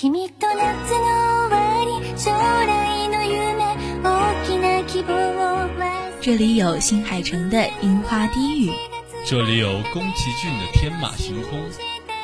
[0.00, 5.68] 君と夏の終わり将来の夢大きな希望を
[6.20, 8.72] 这里有新海诚的樱花低语，
[9.26, 11.58] 这里有宫崎骏的天马行空，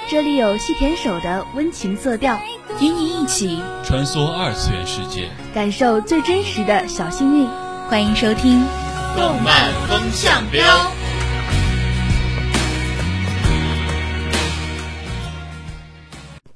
[0.09, 2.39] 这里有细田守的温情色调，
[2.81, 7.49] 与你一起穿梭二次元世界，感受最真实的小幸运。
[7.89, 8.63] 欢迎收听《
[9.17, 10.63] 动漫风向标》。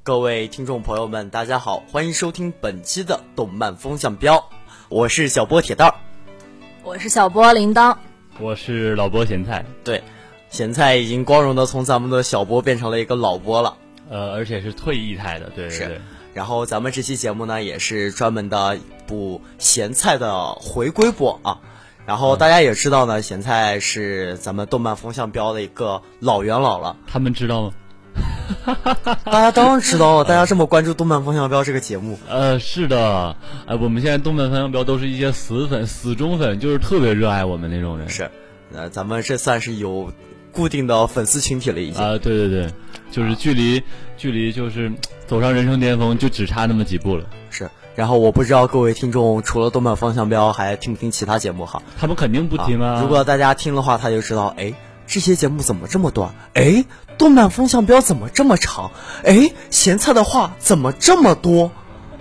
[0.05, 4.35] 各位听众朋友们，大家好，欢迎收听本期的《动漫风向标》，
[4.89, 5.95] 我是小波铁蛋儿，
[6.83, 7.95] 我是小波铃铛，
[8.37, 9.63] 我是老波咸菜。
[9.81, 10.03] 对，
[10.49, 13.77] 咸菜已经光荣的从咱们的小波变成了一个老波了，
[14.09, 16.01] 呃，而且是退役态的，对对对。
[16.33, 18.77] 然后咱们这期节目呢，也是专门的
[19.07, 21.61] 补咸菜的回归播啊。
[22.05, 26.97] 然后大家也知道呢，咸菜是咱们动漫风向标的一个老元老了。
[27.07, 27.73] 他们知道吗？
[29.25, 32.17] 大家当然知道了，大家这么关注动漫风向标这个节目。
[32.29, 33.35] 呃，是的，
[33.65, 38.09] 呃，我们现在动漫风向标都是一些死粉、死忠粉，就是特别热爱我们那种人。
[38.09, 38.29] 是，
[38.73, 40.11] 呃，咱们这算是有
[40.51, 42.03] 固定的粉丝群体了，已经。
[42.03, 42.69] 啊，对对对，
[43.11, 43.81] 就是距离
[44.17, 44.91] 距离就是
[45.27, 47.25] 走上人生巅峰就只差那么几步了。
[47.49, 47.69] 是。
[47.95, 51.79] 然后我不知道各位听众除了动漫方向标还听不听其他节目哈？
[51.99, 52.99] 他们肯定不听啊！
[52.99, 54.73] 如果大家听的话，他就知道，哎，
[55.13, 56.33] 这些节目怎么这么短？
[56.55, 56.85] 哎，
[57.19, 58.89] 动漫风向标怎么这么长？
[59.23, 61.69] 哎，咸菜的话怎么这么多？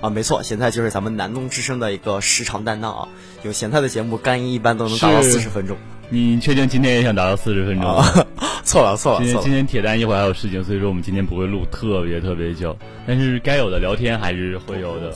[0.03, 3.09] 啊，没错，咸菜就是咱们南东之声的一个时长担当啊。
[3.45, 5.75] 有咸菜的节目，干音一般都能达到四十分钟。
[6.11, 7.91] 你确定今天也想达到四十分钟？
[8.63, 12.77] 错了错了，今天今天铁蛋一会儿还有事情，所以说我们今天不会录特别特别久，
[13.07, 15.15] 但是该有的聊天还是会有的。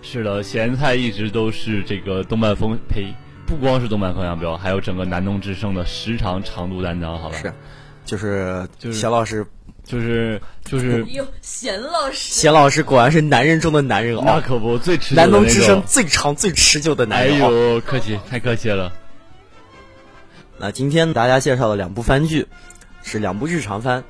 [0.00, 3.12] 是的，咸菜一直都是这个动漫风呸，
[3.50, 7.36] 不光是动漫风向标，还有整个南东之声的时长长度担当，好吧？
[7.36, 7.52] 是，
[8.04, 9.44] 就是就是贤老师，
[9.82, 14.22] 就是就是哟，咸老师，贤老师果然是男人中的男人啊！
[14.24, 17.34] 那可不，最持南农之声最长最持久的男人。
[17.34, 18.92] 哎呦，客气，太客气了。
[20.56, 22.46] 那今天大家介绍的两部番剧，
[23.02, 24.04] 是两部日常番。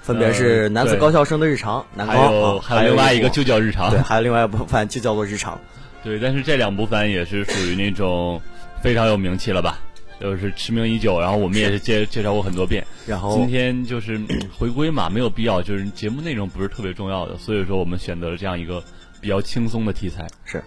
[0.00, 5.60] 分别是男子高校生的日常，男高，还有另外一个就叫日常，对，还有另外一部番就叫做日常，
[6.04, 8.40] 对，但是这两部番也是属于那种
[8.82, 9.78] 非常有名气了吧，
[10.20, 14.20] 就是驰名已久，然后我们也是介介绍过很多遍，然后今天就是
[14.56, 18.82] 回归嘛，没有必要，就是节目内容不是特别重要的，所以说我们选择了这样一个
[19.20, 20.62] 比较轻松的题材，是，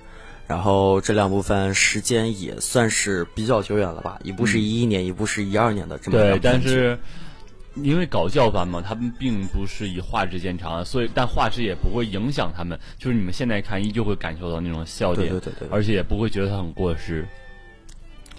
[0.48, 6.98] 然后这两部分时间也算是比较久远了吧，一部是一一年，一部是一二年的这么对，但是。
[7.76, 12.78] 因为搞笑番嘛，他们并不是以画质见长，所以但画质也不会影响他们。
[12.98, 17.26] 就是你们现在看，依旧会感受到那种笑点，对对对，而且也不会觉得它很过时。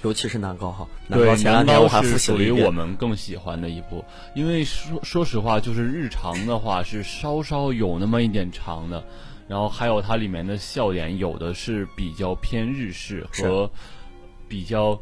[0.03, 4.05] 尤其是南高哈，对，南高是属于我们更喜欢的一部。
[4.35, 9.05] 因为说说实话，就是日常的话是稍稍有那么一点长的，
[9.49, 13.71] 然后还有它里面的笑点，有的是比较偏日式和
[14.49, 15.01] 比较。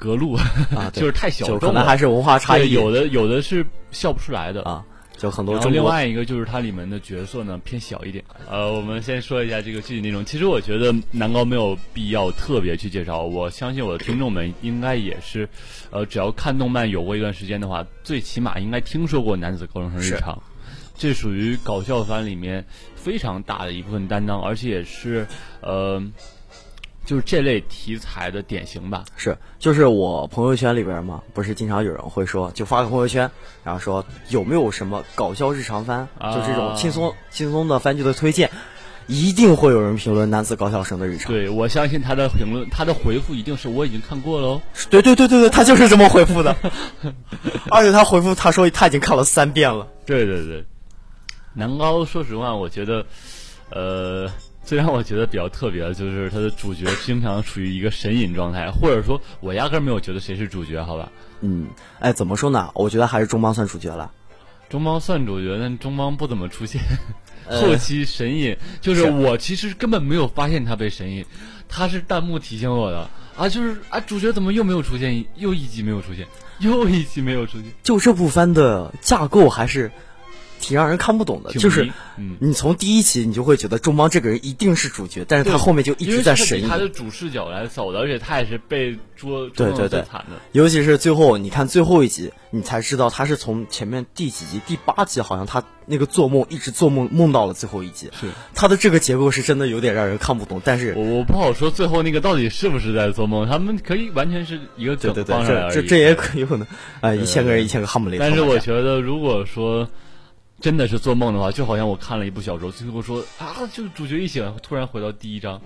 [0.00, 0.34] 格路
[0.76, 2.70] 啊， 就是太小众，可能还是文化差异。
[2.70, 4.86] 有的有的是笑不出来的啊，
[5.18, 5.54] 就很多。
[5.54, 8.24] 然后另外一个就是它里面的角色呢偏小一点。
[8.48, 10.24] 呃，我们先说一下这个具体内容。
[10.24, 13.24] 其实我觉得南高没有必要特别去介绍。
[13.24, 15.46] 我相信我的听众们应该也是，
[15.90, 20.42] 呃，只要看动漫有过一段时间的话，最起码应该听说过男子高中生日常。
[20.96, 22.64] 这属于搞笑番里面
[22.94, 25.26] 非常大的一部分担当，而且也是
[25.60, 26.02] 呃。
[27.08, 33.30] 就是这类题材的典型吧，是，就是我朋友圈里边嘛，不是经常有人会说，就发个朋友圈，
[33.64, 38.50] 然后说有没有什么搞笑日常番，就这种轻松轻松的番剧的推荐，
[39.06, 41.32] 一定会有人评论男子高校生的日常。
[41.32, 44.60] 对，我相信他的评论，他的回复一定是我已经看过了。
[44.90, 46.54] 对对对对对，他就是这么回复的，
[47.72, 49.88] 而且他回复他说他已经看了三遍了。
[50.04, 50.62] 对对对，
[51.54, 53.06] 男高，说实话，我觉得，
[53.70, 54.30] 呃。
[54.68, 61.10] 最让我觉得比较特别的就是他的主角经常处于一个神隐状态，或者说，我压根没有觉得谁是主角，好吧？
[61.40, 61.68] 嗯，
[62.00, 62.70] 哎，怎么说呢？
[62.74, 64.12] 我觉得还是中邦算主角了。
[64.68, 66.82] 中邦算主角，但中邦不怎么出现，
[67.48, 71.24] 后期神隐，就是我其实根本没有发现他被神隐，
[71.66, 76.26] 他是弹幕提醒我的啊，就是啊，主角怎么又没有出现，又一集没有出现，
[76.58, 79.90] 又一集没有出现，就这部番的架构还是。
[80.60, 81.90] 挺让人看不懂的，就是
[82.38, 86.68] 你从第一集你就会觉得中邦这个人一定是主角，但是他后面就一直在神隐。
[86.68, 90.36] 他的主视角来走的，而且他也是被捉对对对惨的。
[90.52, 98.10] 尤其是最后，你看最后一集，你才知道他是从前面第几集，第八集好像他那个做梦一直做梦梦到了最后一集。
[98.20, 106.66] 是他的这个结构是真的有点让人看不懂，但是我我不好说最后那个到底是不是在做梦，他们可以完全是一个对对对，这这这也可有可能
[107.00, 108.24] 啊，一千个人一千个哈姆雷特。
[108.24, 109.88] 但是我觉得如果说。
[110.60, 115.60] 真的是做梦的话，就好像我看了一部小说，最后说啊，就主角一醒，突然回到第一章，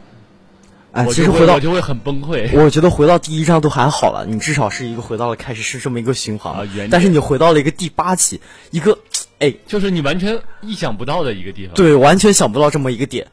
[0.92, 2.50] 哎，我就会其实回到我就会很崩溃。
[2.62, 8.40] 我觉得回到第一章都还好了，你至少是一个回到了开始是这么一个循环啊原但是你回到了一个第八集，
[8.70, 8.98] 一个
[9.38, 11.74] 哎，就是你完全意想不到的一个地方。
[11.74, 13.26] 对，完全想不到这么一个点。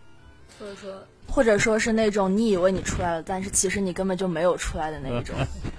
[1.27, 5.35] 或者说是那种你以为你出来了，但是其实你根本就没有出来的那一种。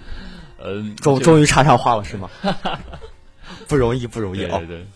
[0.62, 2.30] 嗯，终终于插上话了是吗？
[3.66, 4.76] 不容易，不容易哦对对。
[4.78, 4.86] 对，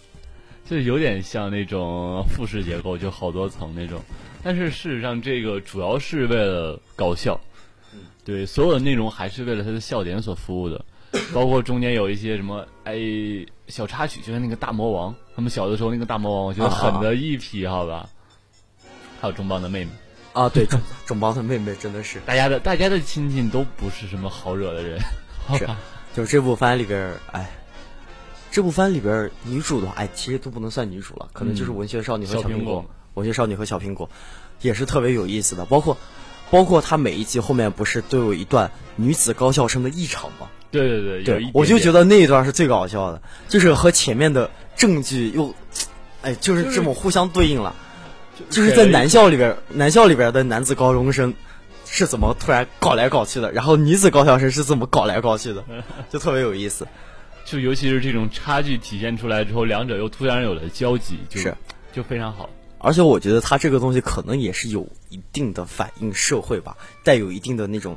[0.65, 4.01] 就有点像那种复式结构，就好多层那种。
[4.43, 7.41] 但是事实上，这个主要是为了搞笑，
[8.25, 10.85] 对所有的内容还是为了它的笑点所服务的。
[11.33, 12.99] 包括中间有一些什么哎
[13.69, 18.09] 小插曲，就像那个大魔王，他们小的时候那个大魔王，我觉得狠的一批，好吧。
[19.21, 19.91] 还有中邦的妹妹，
[20.33, 24.99] 啊，对，种种帮的妹妹真的是大家的大家的亲戚都不是什么好惹的人，
[25.47, 25.79] 好是吧？，
[26.13, 27.49] 就是这部番里边儿，哎，
[28.55, 32.85] 这部番里边女主的话，哎，其实都不能算女主了，可能就是嗯文学少女和小苹果
[33.15, 34.09] 文学少女和小苹果，
[34.61, 35.65] 也是特别有意思的。
[35.65, 35.99] 包括
[36.53, 40.47] 包括她每一集后面不是都有一段女子高校生的异常吗？
[40.71, 45.53] 对对对，对点，我就觉得那一段是最搞笑的，就是和前面的证据又，
[46.23, 47.75] 哎，就是这么互相对应了。
[48.51, 51.35] 就是在男校里边，男校里边的男子高中生
[51.87, 55.65] 是怎么突然搞来搞去的，然后女子高校生是怎么搞来搞去的，
[56.09, 56.87] 就特别有意思。
[57.45, 61.55] 就尤其是这种差距体现出来之后，两者又突然有了交集，就是
[61.93, 62.49] 就非常好。
[62.79, 67.97] 而且我觉得他这个东西可能也是有一定的反映社会吧，带有一定的那种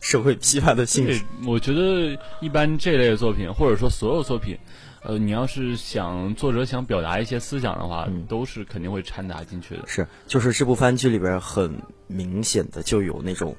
[0.00, 4.58] 社会批判的性对质。，我觉得一般这类的作品，或者说所有作品，
[5.02, 9.84] 呃，你要是想作者想表达一些思想的话，嗯都是肯定会掺杂进去的。
[9.86, 11.72] 是，就是这部番剧里边很
[12.08, 13.54] 明显的就有那种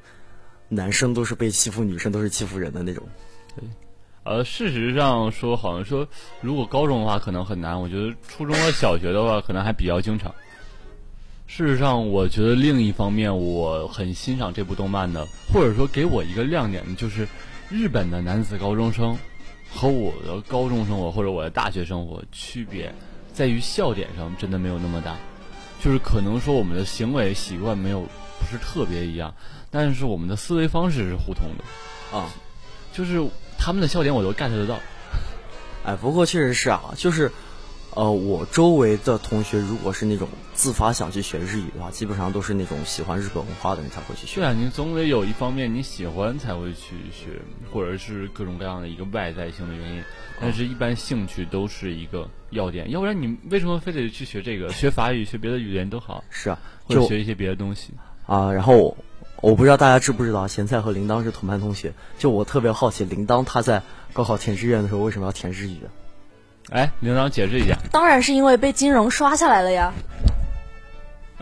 [0.68, 3.08] 男生都是被欺负，女生都是欺负人的那种。
[4.24, 6.08] 呃，事实上说，好像说，
[6.42, 10.34] 如果高中的话可能很难，我觉得初中和小学的话可能还比较经常。
[11.48, 17.28] 事实上，我觉得另一方面，我很欣赏这部动漫的，或者说给我一个亮点，就是
[17.70, 19.18] 日本的男子高中生
[19.70, 22.94] 和我的高中生活或者我的大学生活区别
[23.34, 25.18] 在于笑点上真的没有那么大，
[25.82, 29.34] 就是可能说我们的行为习惯没有不是特别一样，
[29.72, 32.30] 但是我们的思维方式是互通的，啊，
[32.94, 33.20] 就是
[33.64, 34.80] 他们的笑点我都 get 得到。
[35.84, 37.32] 哎，不过确实是啊，就是，
[37.94, 44.42] 呃，我周围的同学如果是那种自发想去学日语的话，基本上都是那种喜欢日本文化的人才会去学。
[44.42, 47.40] 对啊，你总得有一方面你喜欢才会去学，
[47.72, 50.04] 或者是各种各样的一个外在性的原因。
[50.40, 54.70] 但是，一般兴趣都是一个要点，要不然你为什么非得去学这个？
[54.70, 57.94] 学法语、学别的语言都好，是啊，就或者学一些别的东西。
[58.26, 58.96] 啊，然后
[59.42, 61.92] 我我不知道大家知不知道，咸菜和铃铛是同班同学。
[62.18, 63.82] 就我特别好奇，铃铛他在
[64.14, 65.82] 高考填志愿的时候为什么要填日语？
[66.70, 67.76] 哎，铃铛解释一下。
[67.92, 69.92] 当然是因为被金融刷下来了呀。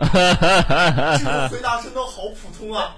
[0.00, 2.94] 这个回答真的好普通啊，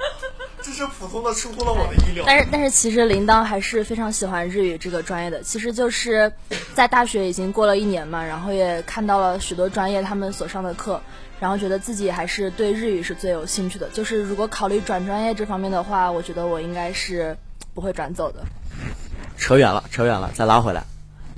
[0.62, 2.24] 这是普通的出乎了我的意料。
[2.26, 5.42] 但是但是其实铃铛还是非常喜欢日语这个专业的。
[5.42, 6.32] 其实就是
[6.74, 11.02] 在大学已经过了一年嘛，然后也看到了许多专业他们所上的课，
[11.40, 13.88] 然后觉得自己还是对日语是最有兴趣的。
[13.92, 17.36] 就是如果考虑转专业这方面的话，我觉得我应该是
[17.74, 18.44] 不会转走的。
[19.36, 20.84] 扯远了，扯远了，再拉回来。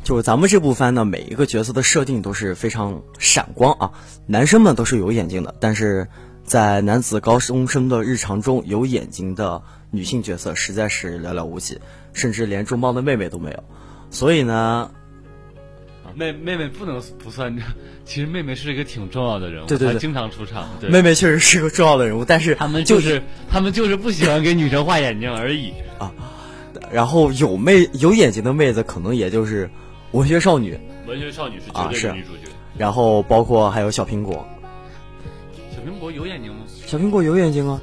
[0.03, 3.93] 就是咱们这部番呢，每一个角色的设定都是非常闪光啊。
[4.27, 6.07] 男生们都是有眼睛的，但是
[6.45, 11.81] 在男子高中生的日常中，有眼睛的女性角色实在是寥寥无几，
[12.13, 13.65] 甚至连中邦的妹妹都没有。
[14.11, 14.91] 所以呢，
[16.05, 17.57] 啊妹妹妹不能不算，
[18.05, 20.69] 其实妹妹是一个挺重要的人物，对对对她经常出场。
[20.81, 26.13] 对，妹妹确实是个重要的人物，但是他们就就是他们就是不喜欢给女生画眼睛而已啊。
[26.93, 29.69] 然后有妹有眼睛的妹子，可能也就是
[30.13, 31.59] 文学少女，文学少女
[31.95, 32.53] 是女主角。
[32.77, 34.64] 然后包括还有小苹果，小
[35.85, 36.61] 苹果有眼睛吗？
[36.87, 37.81] 小苹果有眼睛啊，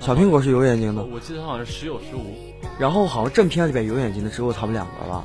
[0.00, 1.04] 小苹果是有眼睛的。
[1.04, 2.34] 我记得好像是时有时无。
[2.78, 5.24] 然后好像正片里边有眼睛的只有他们两个了，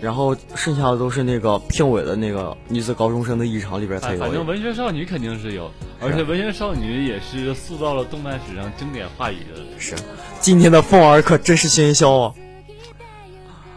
[0.00, 4.20] 然后剩下的都是那个片尾的那个女子高中生的异常里边才哎，有。
[4.20, 5.70] 反正文学少女肯定是有，
[6.00, 9.62] 而且文学少女也是塑造了动漫史上经典话语的。
[9.78, 9.94] 是，
[10.40, 12.34] 今天的凤儿可真是喧嚣啊！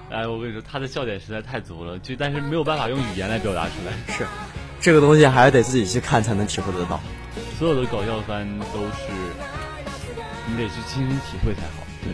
[0.09, 4.15] 哎，我跟你说，他的笑点实在太足了，就但是没有办法用语言来表达出来。
[4.15, 4.25] 是，
[4.79, 6.99] 这个东西还是得自己去看才能体会得到。
[7.63, 9.07] 所有的搞笑番都是
[10.49, 11.85] 你得去亲身体会才好。
[12.03, 12.11] 对，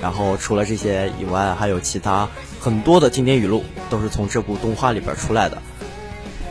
[0.00, 2.28] 然后除了这些以外，还有其他
[2.60, 5.56] 很多的经典语录都是从这部动画里边出来的。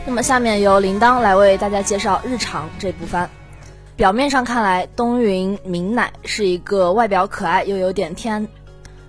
[0.06, 3.28] 那么下面由铃铛来为大家介绍《日常》这部番。
[3.96, 8.48] 表面上看来，东云明乃是一个外表可爱又有点天，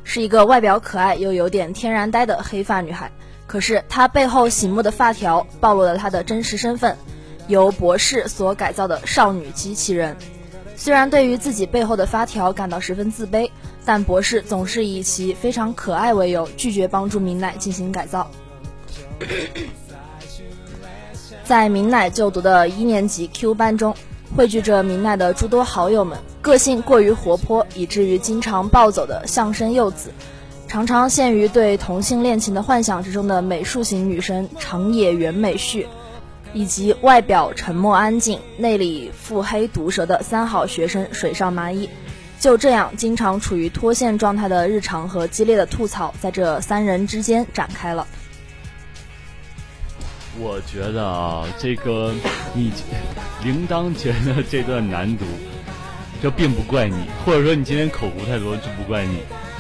[0.04, 3.10] 是一个外表可爱又有点天然呆的黑发女孩。
[3.48, 6.98] 可是她背后醒目的发条暴露了她的真实身份，
[7.48, 10.16] 由博士所改造的少女机器人。
[10.76, 13.50] 虽然对于自己背后的发条感到十分自卑，
[13.86, 18.30] 但博士总是以其非常可爱为由，拒绝帮助明乃进行改造。
[21.44, 23.96] 在明乃就读的一年级 Q 班中，
[24.36, 30.10] 汇聚着明乃的诸多好友们，个性过于活泼，以至于经常暴走的相声柚子，
[30.68, 35.88] 常常陷于对同性恋情的幻想之中的美术型女生长野原美绪，
[36.54, 41.90] 以及外表沉默安静、内里腹黑毒舌的三好学生水上麻衣。
[42.40, 48.06] 就这样，经常处于脱线状态的日常和激烈的吐槽，在这三人之间展开了。
[50.38, 52.14] 我觉得啊，这个
[52.54, 52.72] 你
[53.46, 55.24] 铃铛觉得这段难读，
[56.22, 59.20] 这并不怪你，或者说你今天口胡太多，这不怪你，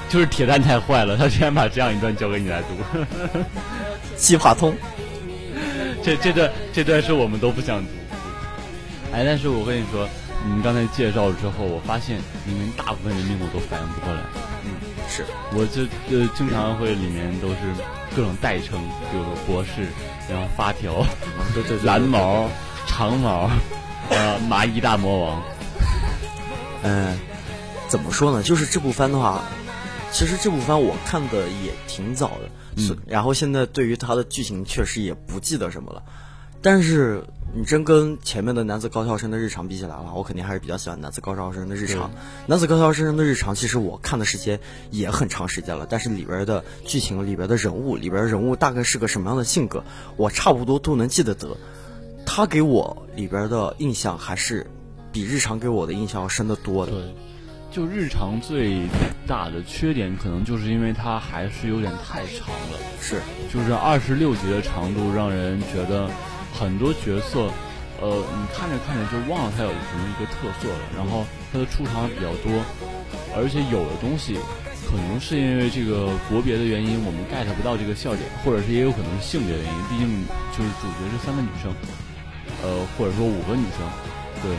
[0.09, 3.45] 就是铁蛋太坏了，他居然把这样一段交给你来读。
[4.17, 4.75] 奇葩通，
[6.03, 7.89] 这这段这段是我们都不想读。
[9.13, 10.07] 哎，但是我跟你说，
[10.45, 14.21] 你们刚才介绍之后，我发现你们大部分人名我都反应不过来。
[14.65, 14.73] 嗯，
[15.07, 17.55] 是我就呃经常会里面都是
[18.15, 18.79] 各种代称，
[19.11, 19.87] 比如说博士，
[20.29, 21.05] 然后发条，
[21.83, 22.49] 蓝毛、
[22.87, 23.49] 长毛，
[24.09, 25.43] 呃，麻衣大魔王。
[26.83, 27.17] 嗯，
[27.87, 28.43] 怎么说呢？
[28.43, 29.43] 就是这部番的话，
[30.13, 36.03] 其实这部番我看的也挺早的，嗯是然后现在对于它的剧情确实也不记得什么了。
[36.61, 37.21] 但是
[37.53, 42.09] 你真跟前面的男子高校生的日常比起来的话，我肯定还是比较喜欢男子高校生的日常。
[42.45, 44.57] 男子高校生的日常，其实我看的时间
[44.89, 49.83] 也很长时间了，但是里边的剧情、里边的人物、里边人物大概是个什么样的性格，
[50.15, 51.57] 我差不多都能记得得。
[52.25, 54.65] 他给我里边的印象还是
[55.11, 56.93] 比日常给我的印象要深得多的。
[56.93, 57.15] 对，
[57.73, 58.81] 就日常最
[59.25, 62.77] 大的缺点，可能就是因为它还是有点太长了。
[63.01, 63.19] 是，
[63.51, 66.07] 就是二十六集的长度，让人觉得
[66.53, 67.49] 很多角色，
[67.99, 72.61] 呃，你看着看着就忘了它有什么一个特色了，然后它的出场比较多，
[73.35, 74.37] 而且有的东西
[74.85, 80.05] 可能是因为这个国别的原因，我们 get 不到这个笑点，或者是也有可能是性别原因，毕竟
[80.53, 81.73] 就是主角是三个女生，
[82.61, 83.81] 呃，或者说五个女生，
[84.45, 84.53] 对。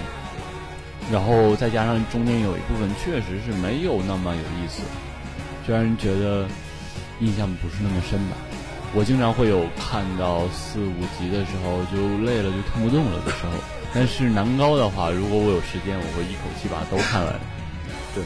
[1.12, 4.82] 然后再加上中间有一部分确实是没有那么有意思，
[5.66, 6.46] 就让人觉得
[7.20, 8.36] 印象不是那么深吧。
[8.94, 13.52] 我经常会有看到四五集的时候就累了就看不动了的时候，
[13.92, 17.34] 但是男高的话，如果我有时间，我会一口气把它都看完。
[18.14, 18.22] 对，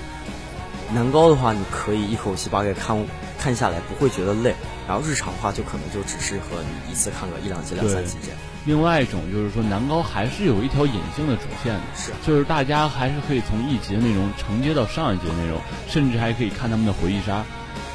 [0.94, 3.02] 男高的话，你可以一口气把给看
[3.38, 4.54] 看下来，不会觉得累。
[4.87, 8.38] 然后日常的话，就可能就只适合你一次看个一两集、两三集这样。
[8.68, 15.58] 另外一种就是说，南高还是有一条隐性的主线的，是就是大家还是可以从一集的内容承接到上一集的内容，
[15.88, 17.42] 甚至还可以看他们的回忆杀。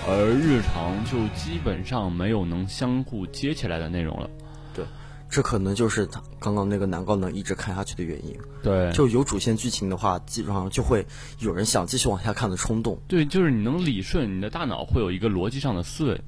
[0.08, 4.28] 而日常就基本上没有能相互接起来的内容了。
[4.74, 4.84] 对
[5.30, 8.36] 这可能就是他刚刚那个南高能一直看下去的原因。
[8.64, 11.06] 对，就有主线剧情的话，基本上就会
[11.38, 13.00] 有人想继续往下看的冲动。
[13.08, 16.20] 对，就是你能理顺，你的大脑会有一个逻辑上的思维。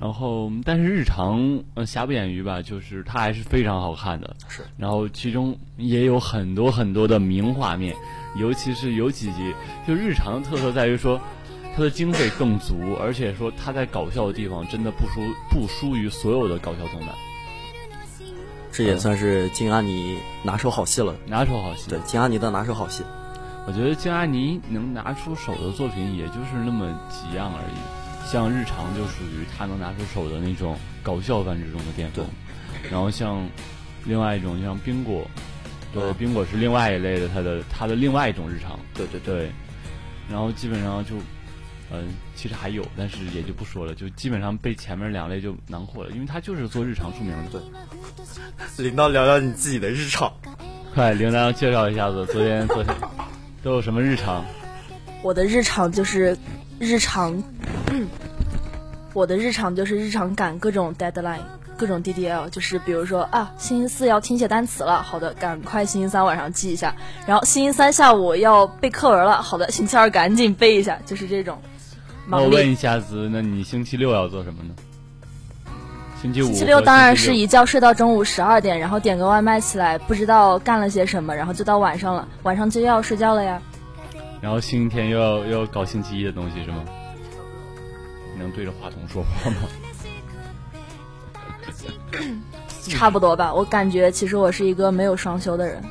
[0.00, 4.36] 然后，但是日常呃瑕不掩瑜吧，就是它还是非常好看的。
[4.48, 4.62] 是。
[4.76, 7.96] 然后其中也有很多很多的名画面，
[8.36, 9.52] 尤其是有几集，
[9.88, 11.20] 就日常的特色在于说，
[11.74, 17.10] 它的经费更足，而且说它在搞笑的地方真的不输不输于所有的搞笑动漫，
[18.70, 21.12] 这也算是金阿尼拿手好戏了。
[21.26, 21.90] 拿手好戏。
[21.90, 23.02] 对，金阿尼的拿手好戏。
[23.66, 27.97] 我觉得金阿尼能拿出手的作品，也就是那么几样而已。
[28.30, 32.26] 像日常就属于他能拿出手的那种搞笑范之中的巅峰，
[32.90, 33.48] 然后像
[34.04, 35.26] 另外一种像冰果，
[35.94, 39.50] 对，冰果是另外一类的，他的他的另外一种日常，对对对，
[40.30, 41.16] 然后基本上就，
[41.90, 47.58] 嗯、其实还有，但是也就不说了，就基本上被前面两类就囊括了，因为他就是做日常出名的。
[48.76, 50.30] 对，领导聊聊你自己的日常。
[50.94, 52.94] 快，铃铛介绍一下子，昨天昨天
[53.62, 54.44] 都有什么日常？
[55.22, 56.36] 我的日常就是
[56.78, 57.42] 日常，
[59.14, 61.40] 我的日常就是日常赶各种 deadline，
[61.76, 66.94] 各种 DDL，就是比如说啊，星期四要听写单词了，好的，赶快星期三晚上记一下，
[67.26, 71.58] 然后星期三下午要背课文了，好的，星期二赶紧背一下，就是这种。
[72.28, 74.74] 那我问一下子，那你星期六要做什么呢？
[76.20, 76.46] 星期五。
[76.46, 83.62] 星期六当然是一觉睡到中午十二点，然后点个外卖起来，不知道干了些什么，然后就到晚上了，晚上就要睡觉了呀。
[84.40, 86.84] 然后星期天又要又要搞星期一的东西是吗？
[88.38, 89.56] 你能对着话筒说话吗？
[92.88, 95.82] 差不多吧，我感觉其实我是一个没有双休的人。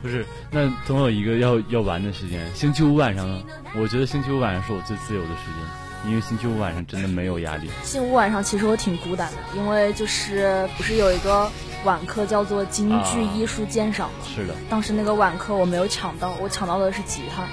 [0.00, 2.48] 不是，那总有一个要要玩的时间。
[2.54, 3.42] 星期五晚上呢？
[3.74, 6.10] 我觉得星期五晚上是我最自由的时间。
[6.10, 7.68] 因为星期五晚上真的没有压力。
[7.82, 11.50] 星期五晚上其实我挺孤单的，因为就是不是有一个
[11.84, 14.14] 晚课叫做京剧艺术鉴赏吗？
[14.24, 17.44] 是的，当时那个晚课我没有抢到，我抢到的是吉他。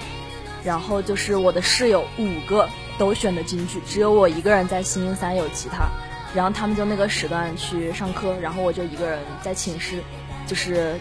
[0.63, 2.69] 然后就是我的室友五个
[3.00, 5.88] 都选的京剧，只有我一个人在星期三有吉他。
[6.34, 10.02] 然后他们就那个时段去上课，然后我就一个人在寝室，
[10.46, 10.96] 就是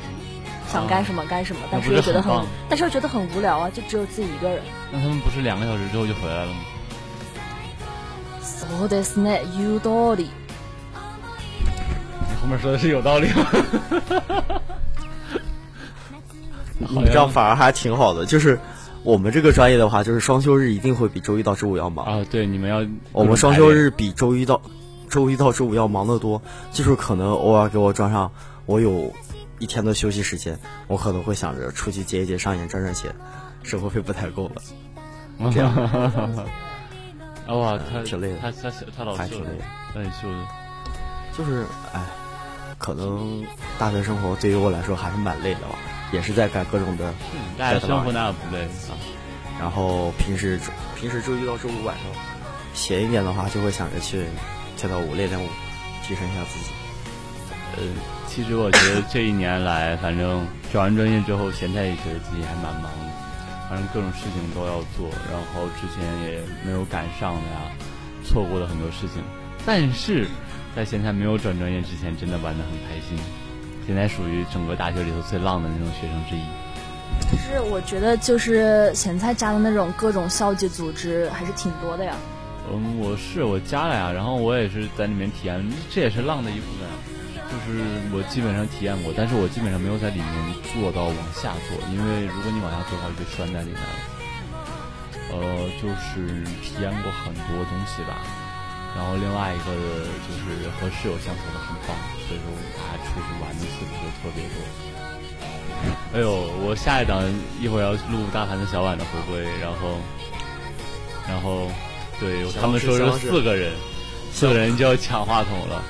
[0.72, 4.62] 想干什么干什么，但是又觉得很，但是又觉得很无聊啊，就只有自己一个人。
[4.94, 6.58] 那他们不是两个小时之后就回来了吗？
[8.42, 10.30] そうですね、有道理。
[12.30, 13.48] 你后面说的是有道理吗？
[16.78, 18.58] 你 这样反而还挺好的，就是
[19.03, 22.27] 我们这个专业的话，就是双休日一定会比周一到周五要忙啊。
[22.31, 24.61] 对，你们要我们双休日比周一到
[25.09, 26.43] 周一到周五要忙得多，
[26.73, 28.31] 就是可能偶尔给我装上，
[28.67, 29.13] 我有
[29.59, 33.15] 一天的休息时间，我可能会想着出去接一接商演赚赚钱，
[33.63, 35.51] 生活费不太够了。
[35.51, 35.75] 这样，
[37.49, 39.49] 哇，他挺累的，他他他老还挺累，
[39.95, 40.45] 那你秀的，
[41.37, 41.65] 就是
[41.95, 42.05] 哎，
[42.77, 43.43] 可能
[43.79, 45.75] 大学生活对于我来说还是蛮累的吧，
[46.13, 47.13] 也是在干各种的。
[47.59, 48.97] 大学生活哪有不累啊？
[49.59, 50.59] 然后平时
[50.97, 52.07] 平时周一到周五晚上
[52.73, 54.25] 闲一点的话，就会想着去
[54.77, 55.47] 跳跳舞、练练舞，
[56.03, 56.71] 提升一下自己。
[57.77, 57.83] 呃，
[58.27, 63.11] 其实我觉得这一年来，反正转完专业之后，现在也觉得自己还蛮忙的。
[63.69, 67.71] 反正各种事情都要做，然后之前也没有赶上的呀，
[68.25, 69.23] 错过了很多事情。
[69.65, 70.27] 但是
[70.75, 73.17] 在现在没有转专业之前，真的玩的很开心。
[73.87, 76.43] 现在属于整个大学里头最浪的那种学生之一。
[77.31, 82.15] 可是我觉得，就是咸菜加的那种各种校际组织还是挺多的呀。
[82.73, 86.89] 嗯，我是我加了呀，然后我也是在里面体验，这也是浪的一部分。
[87.51, 87.83] 就是
[88.15, 93.99] 我基本上体验过，但是我基本上没有在里面做到往下做，因为如果你往下做的话，就拴在里面了。
[95.33, 98.23] 呃，就是体验过很多东西吧，
[98.97, 99.73] 然后另外一个
[100.27, 104.57] 就是和室友相处的很棒，所以说大家出去玩的次数就特别多。
[106.13, 107.23] 哎呦，我下一档
[107.61, 109.99] 一会儿要录大盘的小碗的回归，然后，
[111.27, 111.71] 然后，
[112.19, 113.73] 对他们说是四个人，
[114.33, 115.83] 四个人就要抢话筒了。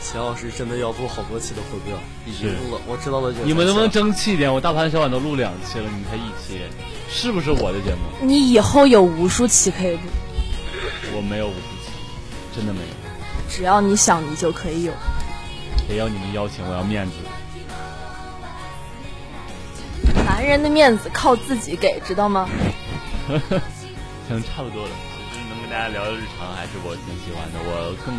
[0.00, 1.94] 钱老师真的要做好多期的回归，
[2.26, 3.32] 已经录了，我知道了。
[3.44, 4.52] 你们能不能争气一点？
[4.52, 6.60] 我大盘小碗都录两期了，你才一期，
[7.08, 8.26] 是不是我的节目？
[8.26, 10.00] 你以后有无数期可以录。
[11.14, 11.81] 我没有无数期，
[12.54, 12.86] 真的没有。
[13.48, 14.92] 只要你想，你就可以有。
[15.88, 17.12] 也要你们邀请，我要面子。
[20.24, 22.48] 男人的面子靠自己给，知道吗？
[24.28, 24.90] 行，差不多了。
[25.32, 27.58] 其实能跟大家聊的日常，还是我挺喜欢的。
[27.62, 28.14] 我更。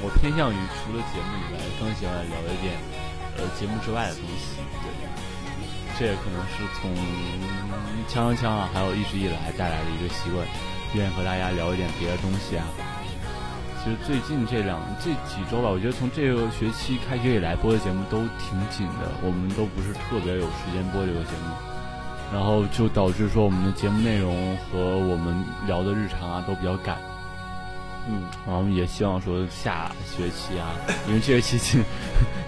[0.00, 2.78] 我偏向于除了节目以外，更喜欢聊一点
[3.36, 4.62] 呃节目之外的东西。
[4.78, 4.94] 对，
[5.98, 6.94] 这也可能是从
[8.06, 10.46] 锵锵锵啊，还有一直以来带来的一个习惯，
[10.94, 12.62] 愿意和大家聊一点别的东西啊。
[13.82, 21.54] 其实最近这两这几周吧，我觉得从这个学期开学以来播的节目都挺紧的，我们都不是特别有时间播这个节目，
[22.32, 26.98] 然后就导致说我们的节目内容和我们聊的日常啊都比较赶。
[28.10, 30.74] 嗯，然后也希望说下学期啊，
[31.06, 31.82] 因为这学期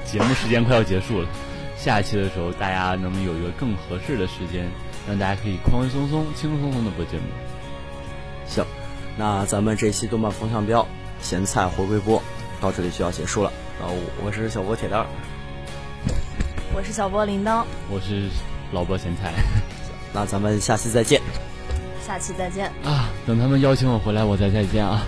[0.04, 1.28] 节目时间快要结束了，
[1.76, 4.68] 下一期的时候大家能有一个更合适的时间，
[5.06, 7.24] 让大家可以宽宽松松、轻轻松松的播节目。
[8.46, 8.64] 行，
[9.16, 10.86] 那咱们这期动漫风向标
[11.22, 12.22] 咸菜回归播
[12.60, 13.52] 到这里就要结束了。
[13.78, 15.06] 然后我是小波铁蛋，
[16.74, 18.28] 我是小波铃铛，我是
[18.72, 19.32] 老波咸菜。
[20.12, 21.20] 那咱们下期再见。
[22.04, 23.08] 下期再见啊！
[23.24, 25.06] 等他们邀请我回来，我再再见啊。